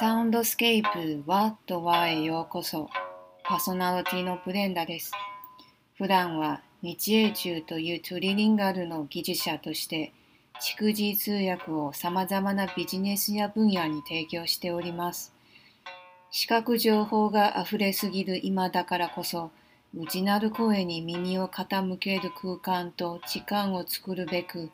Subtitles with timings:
[0.00, 2.88] サウンドスケープはとはへようこそ。
[3.44, 5.12] パーソナリティのブレンダです。
[5.98, 10.14] 普段は日英中というトリリンガルの技術者として
[10.58, 15.34] 逐次通訳を様々なビジネスや分野に提供しております。
[16.30, 19.50] 視覚情報が溢れすぎる今だからこそ、
[19.94, 24.70] 内なる声に耳を傾ける空間と時間を作るべく、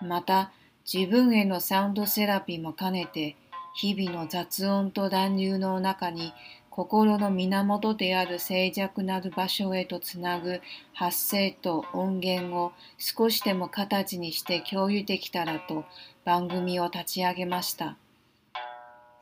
[0.00, 0.50] また
[0.90, 3.36] 自分へのサウンドセラピーも兼ねて、
[3.76, 6.32] 日々の雑音と乱流の中に
[6.70, 10.60] 心の源である静寂なる場所へとつなぐ
[10.92, 15.84] 発声と音源を少しでも形にして共有できたらと
[16.24, 17.96] 番組を立ち上げました。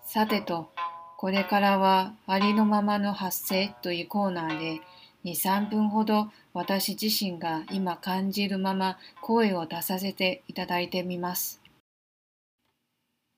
[0.04, 0.70] さてと、
[1.16, 4.80] これからはありのままの発声というコーナーで
[5.24, 11.60] 2、3分ほど私自身が今感じるまま声を出させていただいてみます。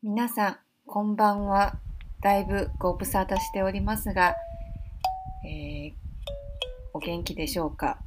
[0.02, 1.78] 皆さん、こんばんは。
[2.22, 4.36] だいぶご無沙汰しておりますが、
[5.44, 5.92] えー、
[6.94, 7.98] お元気でしょうか？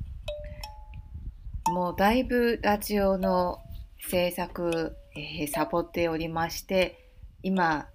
[1.67, 3.59] もうだいぶラジオの
[4.09, 7.09] 制作、えー、サボっておりまして、
[7.43, 7.89] 今、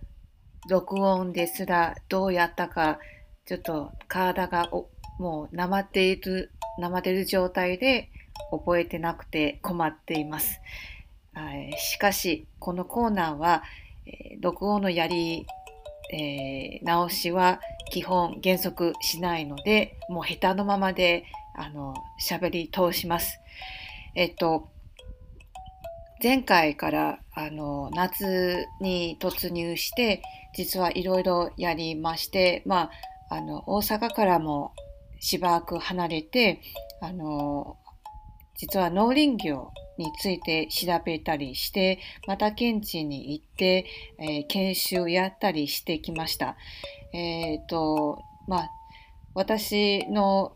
[0.68, 2.98] 録音ですらどうやったか、
[3.46, 4.68] ちょっと体が
[5.18, 8.10] もうなまっている、なまってる状態で
[8.50, 10.60] 覚えてなくて困っています。
[11.78, 13.62] しかし、このコーナーは、
[14.06, 15.47] えー、録音のやり、
[16.12, 17.60] えー、直しは
[17.91, 21.24] 基本原則しないので、もう下手のままで、
[21.56, 23.38] あの、喋り通します。
[24.14, 24.69] えっと、
[26.22, 30.22] 前回から、あの、夏に突入して、
[30.55, 32.91] 実はいろいろやりまして、ま
[33.30, 34.72] あ、あの、大阪からも
[35.20, 36.61] しばらく離れて、
[37.00, 37.77] あの、
[38.56, 43.86] 実は農林業について調べたりして、また現地に行って、
[44.18, 46.56] えー、研修やったりしてきました。
[47.12, 48.70] えっ、ー、と、まあ、
[49.34, 50.54] 私の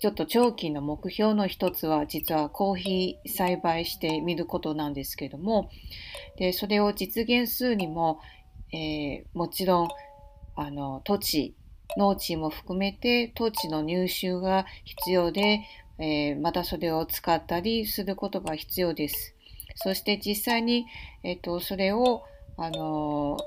[0.00, 5.70] ちょっと長期の目標の一つは実はコーヒー栽培してみることなんですけども、
[6.38, 8.20] でそれを実現するにも、
[8.72, 9.88] えー、もちろん
[10.56, 11.54] あの土地、
[11.98, 15.60] 農地も含めて土地の入手が必要で、
[16.00, 19.34] えー、またそれを使ったりすることが必要です。
[19.76, 20.86] そして実際に、
[21.22, 22.24] えっ、と、それを、
[22.56, 23.38] あの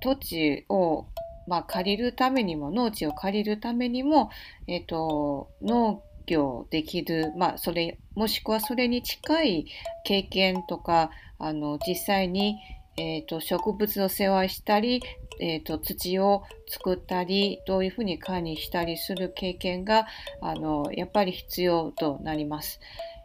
[0.00, 1.06] 土地を、
[1.46, 4.30] まあ、借りるためにも、農地を借りるためにも、
[4.66, 9.66] えっ、と、農業できる、まあ、それ、もしくはそれに近い
[10.04, 12.58] 経験とか、あの、実際に、
[12.96, 15.02] えっ、と、植物を世話したり、
[15.40, 20.06] えーと、土を作ったりどういうふうに管理したりする経験が
[20.40, 22.80] あのやっぱり必要となります。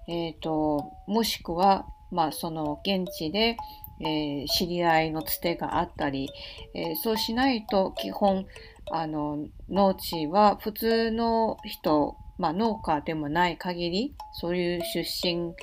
[0.07, 3.57] えーと、もしくは、まあ、その現地で、
[4.01, 6.29] えー、知り合いのつてがあったり、
[6.73, 8.47] えー、そうしないと基本
[8.91, 15.53] あの農地は普通の人、まあ、農家でもない限りそういう出身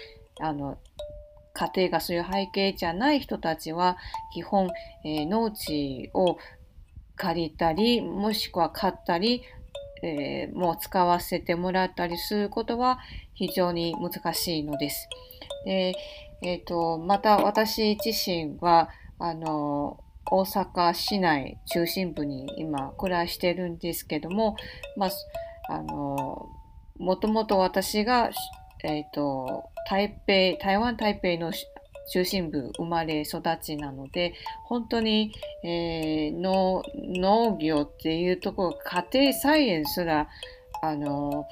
[0.41, 0.79] あの
[1.57, 3.97] 家庭がそういう背景じゃない人たちは
[4.35, 4.69] 基本、
[5.05, 6.39] えー、農地を
[7.17, 9.43] 借りたりもしくは買ったり、
[10.03, 12.99] えー、もう使わせてもらったりすることは
[13.35, 15.09] 非常に難しいのです。
[15.65, 15.95] で
[16.43, 24.57] えーと、また私自身はあの大阪市内中心部に今暮らしてるんですけども、
[24.97, 25.09] ま
[25.69, 26.51] あ、の
[26.99, 28.31] もともと私が
[28.87, 31.53] えっ、と、台北、台湾台北の
[32.13, 35.33] 中心部生まれ育ちなので、本当に、
[35.65, 40.29] えー、農農業っていうところ、家庭菜園すら、
[40.83, 41.47] あの、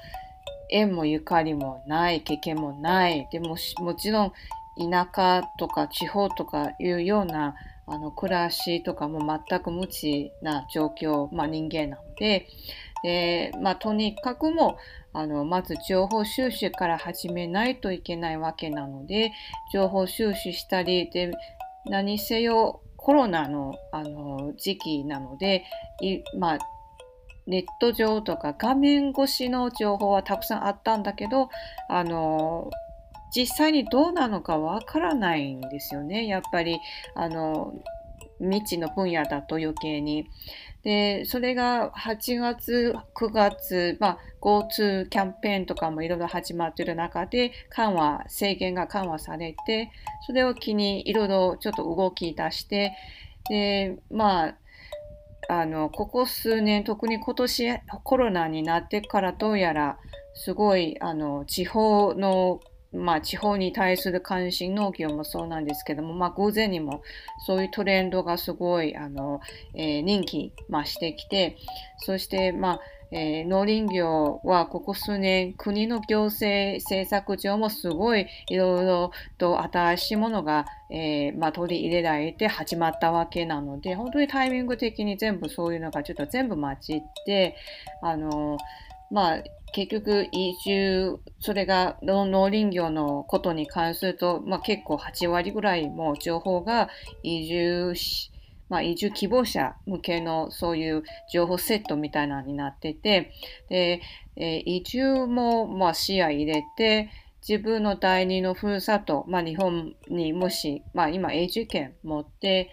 [0.71, 3.27] 縁もゆかりもない、経験もない。
[3.31, 4.33] でも、もちろん、
[4.77, 7.55] 田舎とか地方とかいうような
[7.87, 12.47] あの暮らしとかも全く無知な状況、まあ、人間なので、
[13.05, 14.79] でまあ、とにかくも
[15.13, 19.31] あのまず情報収集から始めないといけないわけなので
[19.71, 21.31] 情報収集したりで
[21.85, 25.65] 何せよコロナのあの時期なので
[26.01, 26.57] い、まあ、
[27.45, 31.49] ネット上とか画面越しの情報はたくさんあったんだけど
[31.87, 32.71] あの
[33.35, 36.25] 実際にどうなのかわからないんですよね。
[36.25, 36.79] やっぱり
[37.13, 37.75] あの
[38.39, 40.29] 未知の分野だと余計に。
[40.83, 49.91] で、それが8月、9月、まあ、GoTo キャンペーンとかもいろいろ始まっている中で、緩和、制限が緩和されて、
[50.27, 52.93] それを機にいろいろちょっと動き出して、
[53.49, 54.57] で、まあ、
[55.49, 59.97] あの、ここ数年、特に今年コロナになってからどうやら、
[60.35, 62.59] すごい、あの、地方の
[62.95, 67.01] まあ、地方に対する関心農業もそうなんですけども、まあ、偶然にも
[67.45, 69.41] そういうトレンドがすごいあの、
[69.73, 71.57] えー、人気、まあ、してきて
[71.99, 72.79] そして、まあ
[73.11, 87.55] えー、農林業はここ数年国の行政政策上もすごいいろいろと新しいものが、えーまあ、取り入れられて始まったわけなので本当にタイミング的に全部そういうのがちょっと全部混じって
[88.01, 88.57] あの
[89.11, 89.43] まあ
[89.75, 96.87] 結局移住、それが農林業のことに関すると、まあ、結構8割ぐらいも情報が
[97.23, 98.31] 移住し、
[98.69, 103.33] まあ、移住希望者向けのそういう情報セットみたいなのになってて、
[103.67, 104.01] で、
[104.37, 107.09] えー、移住もまあ視野入れて、
[107.45, 112.69] 自分の第二のふるさと、まあ、日本にもし、まあ、今永住権持って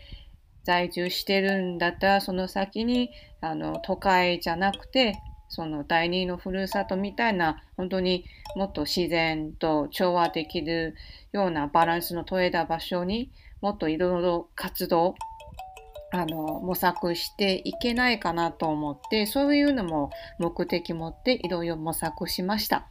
[0.62, 5.18] 在住してるんだったら、その先にあの都会じゃなくて、
[5.52, 8.24] その第二のふるさとみたいな本当に
[8.56, 10.94] もっと自然と調和できる
[11.32, 15.14] ようなバランスの取れた場所にもっといろいろ活動
[16.10, 22.88] あの模索していけないかなと思ってそういうのも目的持っていろいろ模索しました。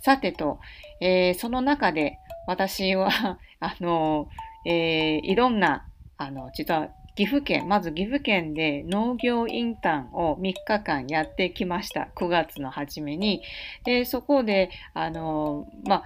[0.00, 0.60] さてと、
[1.00, 3.08] えー、その中で私は
[3.60, 4.28] あの、
[4.66, 5.88] えー、いろんな
[6.18, 12.10] あの実は岐阜県、まず岐阜県で農業インターンを3日間やってきました。
[12.14, 13.42] 9月の初めに。
[13.84, 16.04] で、そこで、あの、まあ、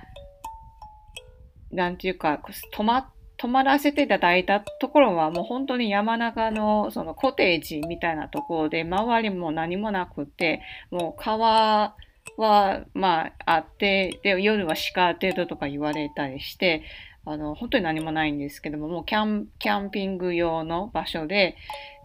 [1.71, 2.41] なんていうか、
[2.73, 10.63] 泊ま、泊まらせていただいたところはもう本当に山中のそのコテージみたいなところで周りも何もなくて
[10.93, 11.97] もう川
[12.37, 16.85] はまああってで夜は鹿程度とか言われたりして
[17.25, 21.57] あの、本当に何もないんですけども、もうキャンキャンピング用の場所で、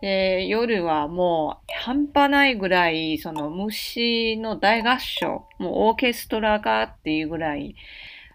[0.01, 7.75] で夜はもう半端ないぐらい、その虫の大合唱、もうオーケストラかっていうぐらい、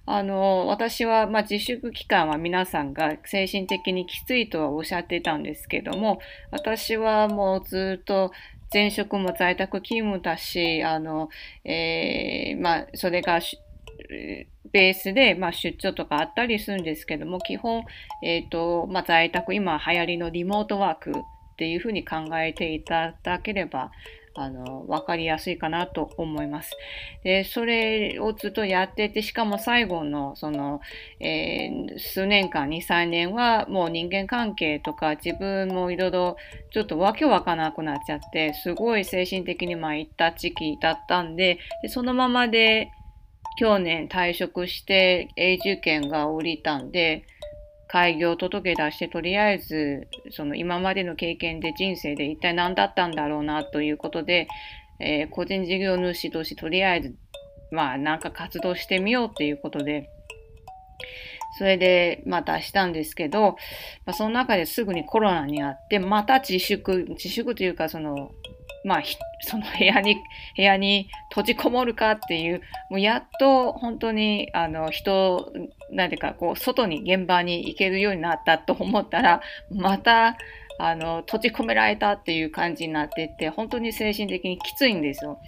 [0.04, 6.18] あの、私は、まあ、自粛期間は皆さんが精神的にきついとはおっしゃってたんですけども、
[6.50, 8.32] 私はもうずっと
[8.72, 11.28] 前職も在宅勤務だし、あの、
[11.64, 13.40] えー、まあ、それが
[14.72, 17.84] ベースで、まあ、出張とかあったりするんですけども、基本、
[18.22, 21.14] えっ、ー、と、まあ、在宅、今流行りのリモートワークっ
[21.56, 23.90] ていうふうに考えていただければ、
[24.34, 26.72] あの、わかりやすいかなと思います。
[27.22, 30.80] で、それをずっとやってて、しかも最後の、その、
[31.20, 36.36] えー、数年間、2、3年は、もう人間関係とか、自分もいろいろ、
[36.72, 42.90] ちょっとわけわかなくなっちゃって、すごい精神的に参った時期だったんで、でそのままで、
[43.58, 47.24] 去年退職して永住権が降りたんで、
[47.92, 54.48] 開業届出してとりあえずその今までの経験で人生で一体何だったんだろうなということで、
[54.98, 57.14] えー、個人事業主としてとりあえず
[57.70, 60.08] まあなんか活動してみようっていうことで
[61.58, 63.56] それでまあ出したんですけど、
[64.06, 68.30] まあ、その中ですぐにコロナにあってまた自粛自粛というかその
[68.84, 69.02] まあ、
[69.40, 70.16] その部屋に、
[70.56, 75.52] 部屋に閉じこもるかっていう、もうやっと本当に、あの、人、
[75.90, 80.36] なんていうか、こう、外に、現場に行けるようになったと思ったら、また、
[80.78, 85.38] あの、閉じ込められたっていう感じになっていって、本当に精神的にきついんですよ。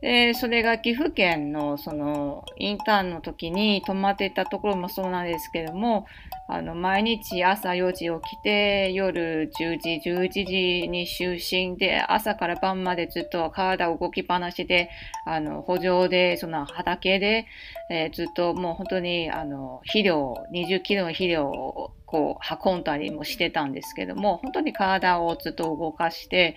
[0.00, 6.06] で、それが岐阜県のそのインターンの時に泊まっていたところもそうなんですけども、
[6.46, 11.36] あの、毎日朝4時起きて、夜10時、11時に就
[11.70, 14.88] 寝で、朝から晩までずっと体動きっぱなしで、
[15.26, 17.46] あの、補助で、その畑で、
[17.90, 26.56] えー、ずっともう本当に、あの、肥料、20キロの肥料をこう運んだりもしてたんですけども、本当に体をずっと動かして、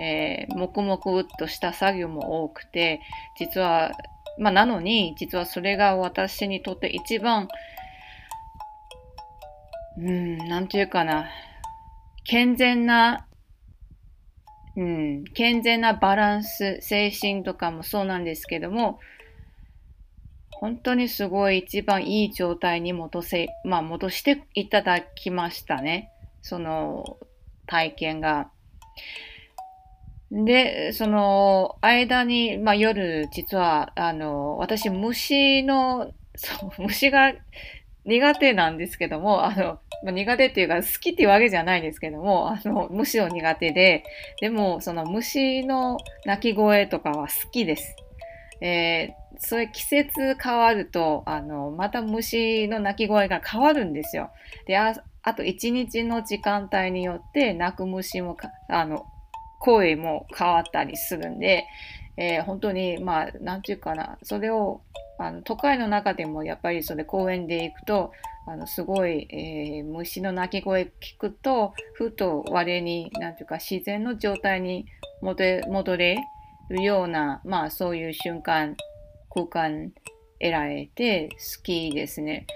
[0.00, 3.00] えー、黙々とした作業も多くて、
[3.38, 3.92] 実は、
[4.38, 7.48] まあ、なのに、実はそれが私にとって一番、
[9.98, 11.28] うん、なんていうかな、
[12.24, 13.26] 健全な、
[14.76, 19.00] うん、健全なバランス、精神とかもそうなんですけども、
[20.62, 26.10] 本当にすごい一番いい状態に戻せ、まあ戻していただきましたね。
[26.40, 27.18] その
[27.66, 28.50] 体験が。
[30.32, 37.34] で、その間に、まあ夜、実は、あの、私虫の、 そう、虫が
[38.06, 44.04] 苦手なんですけども、あの、まあ、苦手っていうか好きっていうわけじゃないんですけども、あの、虫を苦手で、
[44.40, 47.94] でも、その虫の鳴き声とかは好きです。
[48.62, 54.30] えー、それ季節変わると、あの、また虫の鳴き声が変わるんですよ。
[54.66, 58.36] で、ああと一日の時間帯によって鳴く虫も
[58.68, 59.06] あの、
[59.62, 61.66] 声も変わったりするんで、
[62.16, 64.82] えー、本当に、まあ、なんていうかな、それを、
[65.18, 68.12] あの都会の中でもやっぱりそれ公園で行くと
[68.46, 74.86] あのすごい、えー、虫の鳴き声聞くとふと我に何ていうか自然の状態に
[75.20, 76.18] 戻れ
[76.68, 78.76] るような、まあ、そういう瞬間
[79.30, 79.92] 空間
[80.40, 82.46] 得られて好きですね。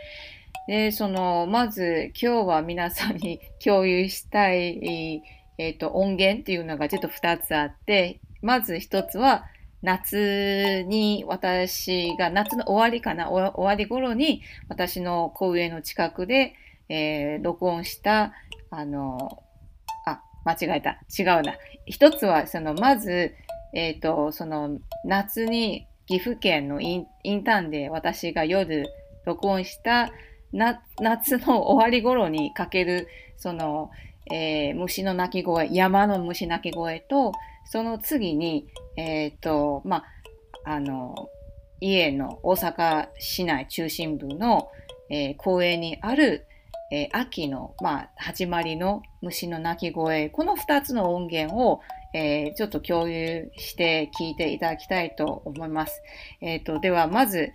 [0.66, 5.22] で、その、まず今日は皆さんに共有したい、
[5.58, 9.46] えっ、ー、と、音源っていうのがちょっと2つあって、まず1つは、
[9.82, 16.54] 夏に私が夏の終わりかな終わり頃に私の公園の近くで、
[16.88, 18.32] えー、録音した
[18.70, 19.44] あの
[20.06, 20.98] あ間違えた。
[21.16, 21.54] 違うな。
[21.84, 23.34] 一つはそのまず
[23.74, 28.86] えっ、ー、とその夏に岐阜県のインインターンで私が夜
[29.24, 30.10] 録音した
[30.52, 33.90] な夏の終わり頃にかけるその、
[34.32, 37.32] えー、虫の鳴き声山の虫鳴き声と
[37.70, 38.66] その次に
[38.96, 40.04] え、ー、とま
[40.64, 41.14] ああの
[41.80, 44.68] 家の大阪市内中心部の、
[45.10, 46.46] えー、公園にある、
[46.90, 51.80] えー、秋の、まあ、始まりの虫の鳴き声この2つの音源を、
[52.14, 56.02] えー、ちょっと共有して聞いていただきたいと思います。
[56.40, 57.52] えっ、ー、と、では、まず、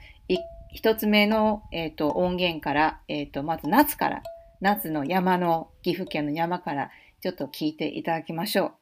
[0.73, 4.23] 一つ目の、えーと、音源から、えーと、まず夏から、
[4.61, 8.80] 夏の山の、岐阜県の山から、ちょっと聞いていただきましょう。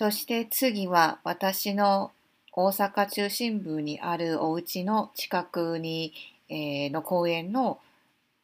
[0.00, 2.10] そして次は私の
[2.54, 6.14] 大阪中心部にあるお家の近くに、
[6.48, 7.80] えー、の公園の、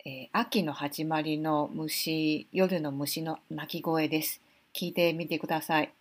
[0.04, 4.42] えー、秋の始まりの虫、夜の虫の鳴き声です。
[4.74, 5.95] 聞いてみてください。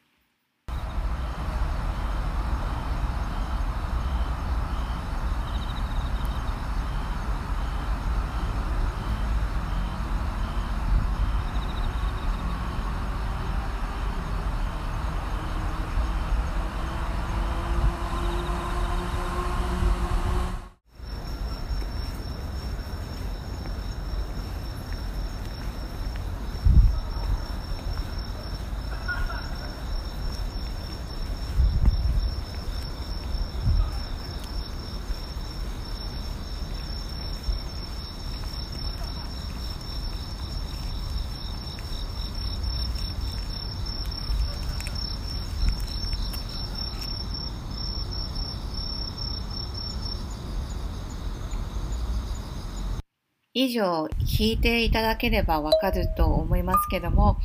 [53.57, 57.37] 以上聞いていただければわかると思いますけども、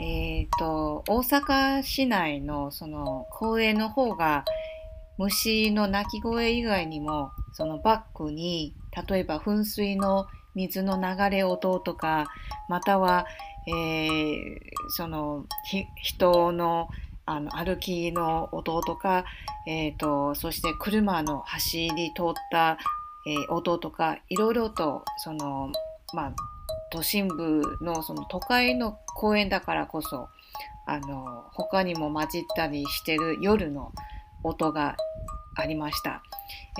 [0.00, 4.44] え、ー、と、大阪市内のその公園の方が
[5.18, 8.74] 虫の鳴き声以外にもそのバックに
[9.08, 10.26] 例えば噴水の
[10.56, 12.26] 水の流れ音とか
[12.68, 13.24] または、
[13.68, 15.46] えー、その
[16.02, 16.88] 人の
[17.24, 19.24] あの歩きの音とか、
[19.68, 22.78] えーとそして車の走り通った
[23.26, 25.70] えー、音とかいろいろとその
[26.14, 26.32] まあ
[26.90, 30.28] 都心部のその都会の公園だからこそ
[30.86, 33.92] あの他にも混じったりしてる夜の
[34.42, 34.96] 音が
[35.54, 36.22] ありました。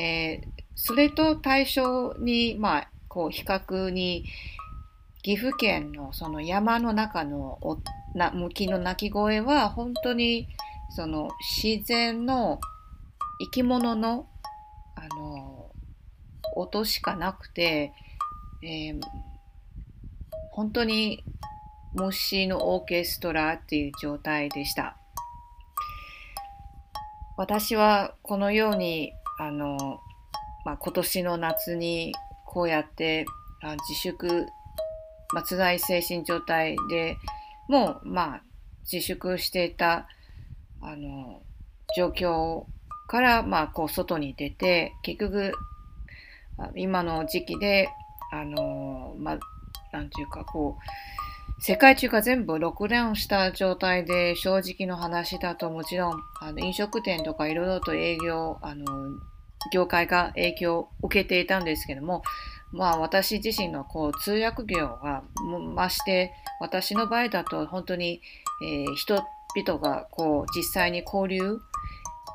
[0.01, 4.25] えー、それと対象に、まあ、こう比較に
[5.23, 7.59] 岐阜県のその山の中の
[8.15, 10.49] な向きの鳴き声は本当に
[10.97, 11.31] その
[11.63, 12.61] 自然の
[13.41, 14.27] 生き物の
[14.95, 15.32] あの
[16.59, 17.93] 音しかなくて、
[18.63, 19.01] えー、
[20.53, 21.25] 本当に
[21.95, 24.97] 虫のオーケストラっていう状態でした。
[27.37, 30.01] 私はこのようにあの、
[30.65, 32.15] まあ、今年の夏に
[32.47, 33.25] こうやって
[33.63, 34.47] あ自粛、
[35.35, 37.17] まあ、辛い精神状態で
[37.69, 38.43] もう、まあ、
[38.91, 40.07] 自粛していた
[40.81, 41.43] あの
[41.97, 42.65] 状況
[43.09, 45.53] から、まあ、こう外に出て結局
[46.77, 47.89] 今の時期で、
[48.33, 49.39] あのまあ、
[49.93, 50.83] なんていうかこう、
[51.65, 58.85] 世界中が全部ロックダウンした状態で正直の話だともちろんあの飲食店とかいろいろと営業あの
[59.73, 62.25] 業界が影響を受けていたんですけども
[62.73, 65.23] まあ私自身のこう通訳業が
[65.77, 68.21] まして私の場合だと本当に、
[68.61, 71.61] えー、人々がこう実際に交流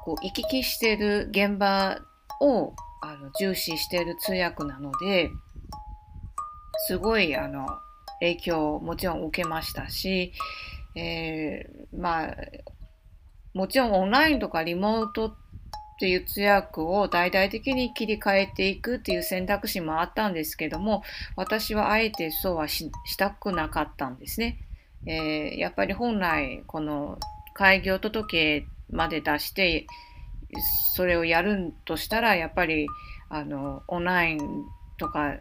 [0.05, 1.99] こう行き来している現場
[2.39, 5.29] をあの重視している通訳なので
[6.87, 7.67] すごいあの
[8.19, 10.33] 影響をもちろん受けましたし、
[10.95, 12.35] えー、まあ
[13.53, 15.35] もちろんオンラインとかリモートっ
[15.99, 21.03] ていう通訳を大々的に切り替えていくっていう選択肢もあったんですけども
[21.35, 24.59] 私はあえてそうはしたくなかったんですね。
[25.07, 27.17] えー、やっぱり本来この
[27.53, 29.87] 開業届まで出して
[30.93, 32.87] それをやるとしたらやっぱり
[33.29, 34.65] あのオンライン
[34.97, 35.35] とか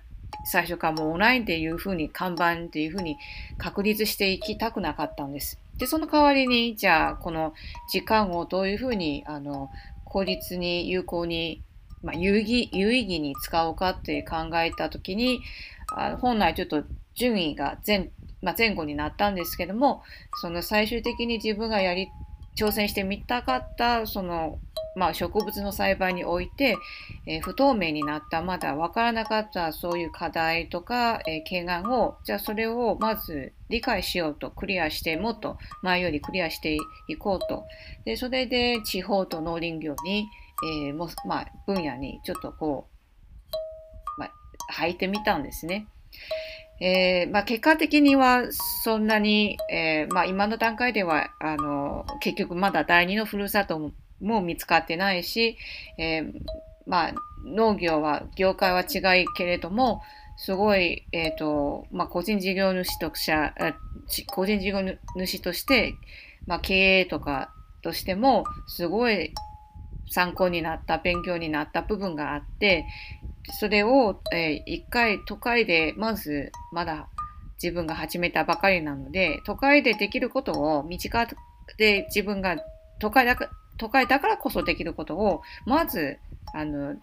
[0.45, 3.17] 最初からもうオンラインっていうふうに看板っていうふうに
[3.59, 5.59] 確立していきたくなかったんです。
[5.79, 7.53] で、その代わりに、じゃあ、この
[7.91, 9.71] 時間をどういうふうに、あの、
[10.05, 11.63] 効率に有効に、
[12.03, 15.41] まあ、有意義有意義に使おうかって考えたときに、
[15.89, 16.85] あ本来ちょっと
[17.15, 18.11] 順位が前,、
[18.43, 20.03] まあ、前後になったんですけども、
[20.41, 22.09] その最終的に自分がやり、
[22.57, 24.59] 挑戦してみたかった、その
[24.97, 26.79] まあ、植物の栽培において、
[27.27, 37.65] えー、不透明になったまだ分からなかったそういう課題とか、えー、懸案をじゃあそれをまず理解しようとクリアしてもっと前よりクリアしていこうと
[38.07, 40.27] でそれで地方と農林業に、
[40.89, 42.89] えーもまあ、分野にちょっとこ
[44.17, 44.33] う、まあ、
[44.73, 45.87] 入ってみたんですね。
[46.81, 48.45] えーまあ、結果的には
[48.83, 55.57] そんなに、えーまあ、今の段階ではあの結局まだ第二のふるさとも見つかってないし、
[55.99, 56.33] えー、
[56.87, 57.15] まあ、
[57.45, 60.03] 農業は、業界は違いけれども、
[60.37, 64.81] すごい、え、ー、と、まあ、個人事業主とし個人事業
[65.17, 65.95] 主として、
[66.47, 67.53] まあ、経営とか
[67.83, 69.33] としても、すごい
[70.11, 72.87] 参考になった、勉強になった部分があって、
[73.53, 77.09] それを、えー、一回都会で、まず、まだ
[77.63, 81.27] 自分が始めたばかりなので、都会でできることを身近
[81.79, 82.57] で自分が
[82.99, 83.37] 都会だ
[83.79, 86.19] 都会だからこそできることを、まず、
[86.55, 86.97] あの、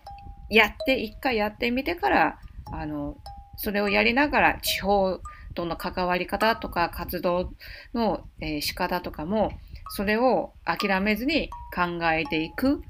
[0.49, 2.39] やって、一回やってみてから、
[2.71, 3.17] あの、
[3.58, 5.19] それをやりながら地方
[5.53, 7.53] との関わり方とか活動
[7.93, 9.51] の、えー、仕方とかも、
[9.89, 12.82] それを諦めずに考えていく。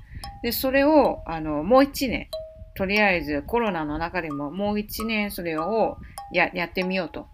[0.42, 2.28] で、それを、あの、もう一年、
[2.76, 5.98] とりあえずコロナの中でももう一年それを
[6.32, 7.28] ややってみようと。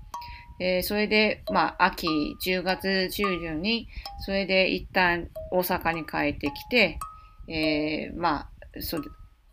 [0.62, 3.88] えー、それで、まあ、秋、10月中旬に、
[4.20, 7.00] それで一旦大阪に帰ってきて、
[7.48, 9.02] えー、まあ、そ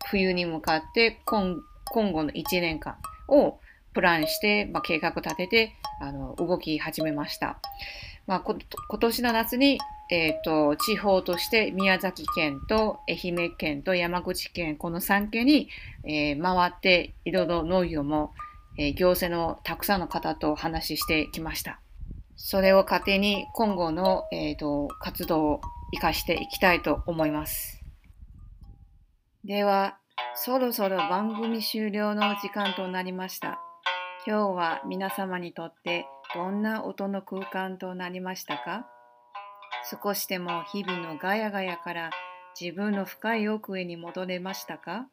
[0.07, 2.97] 冬に向かって今今後の1年間
[3.29, 3.59] を
[3.95, 7.59] プランして、まあ、計画立ててあの動き始めました。
[8.27, 8.59] まあ、今
[9.01, 9.79] 年の夏に、
[10.11, 15.69] えーと、地方として宮崎県と愛媛県と山口県この3県に、
[16.05, 18.33] えー、回っていろいろ農業も
[18.79, 21.81] えー、行政のたくさんの方と話してきました。
[22.37, 25.61] それを糧に今後の、えーと、活動を
[25.93, 27.83] 活かしていきたいと思います。
[29.45, 29.99] では、
[30.35, 33.61] そろそろ番組終了の時間となりました。
[34.27, 38.96] 今日は皆様にとってどんな音の空間となりましたか？
[39.89, 42.11] 少しでも日々のガヤガヤから
[42.61, 45.07] 自分の深い奥へに戻れましたか？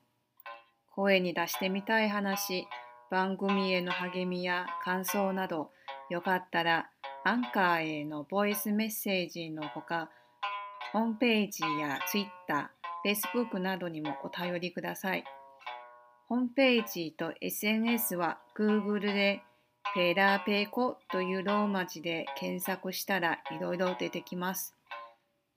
[0.95, 2.67] 声に出してみたい話、
[3.11, 5.69] 番組への励みや感想など、
[6.09, 6.89] よかったら
[7.23, 10.09] アンカーへのボイスメッセージのほか、
[10.91, 12.71] ホームページや Twitter、
[13.05, 15.23] Facebook などにもお便りください。
[16.29, 19.43] ホームページと SNS は Google で
[19.93, 24.75] ペラペコというローマ字で検索したらいろいろ出てきます。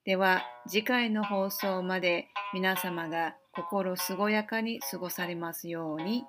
[0.04, 6.24] では次回の放送まで皆様が心健やかに過ごされますように。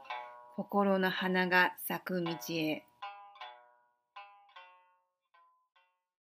[0.57, 2.86] 心の花が咲く道へ